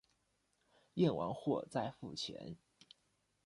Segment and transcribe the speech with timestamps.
[0.95, 2.57] 验货完再付钱